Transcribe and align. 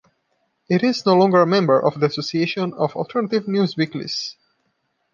It 0.67 0.81
is 0.81 1.05
no 1.05 1.13
longer 1.13 1.43
a 1.43 1.45
member 1.45 1.79
of 1.79 1.99
the 1.99 2.07
Association 2.07 2.73
of 2.73 2.95
Alternative 2.95 3.43
Newsweeklies. 3.45 4.33